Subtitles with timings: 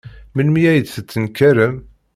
[0.35, 1.75] Melmi ay d-tettenkarem?